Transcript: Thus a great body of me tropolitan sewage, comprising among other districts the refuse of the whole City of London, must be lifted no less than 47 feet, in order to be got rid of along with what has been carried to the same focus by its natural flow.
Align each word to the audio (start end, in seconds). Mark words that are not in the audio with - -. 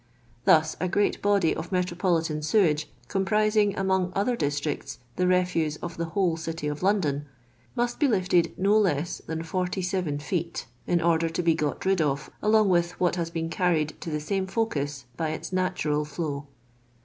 Thus 0.45 0.75
a 0.79 0.87
great 0.87 1.21
body 1.21 1.55
of 1.55 1.71
me 1.71 1.83
tropolitan 1.83 2.41
sewage, 2.43 2.89
comprising 3.07 3.77
among 3.77 4.11
other 4.15 4.35
districts 4.35 4.97
the 5.15 5.27
refuse 5.27 5.75
of 5.75 5.97
the 5.97 6.05
whole 6.17 6.37
City 6.37 6.65
of 6.67 6.81
London, 6.81 7.27
must 7.75 7.99
be 7.99 8.07
lifted 8.07 8.57
no 8.57 8.79
less 8.79 9.19
than 9.19 9.43
47 9.43 10.17
feet, 10.17 10.65
in 10.87 11.01
order 11.01 11.29
to 11.29 11.43
be 11.43 11.53
got 11.53 11.85
rid 11.85 12.01
of 12.01 12.31
along 12.41 12.69
with 12.69 12.99
what 12.99 13.15
has 13.17 13.29
been 13.29 13.51
carried 13.51 13.95
to 14.01 14.09
the 14.09 14.19
same 14.19 14.47
focus 14.47 15.05
by 15.17 15.29
its 15.29 15.53
natural 15.53 16.03
flow. 16.03 16.47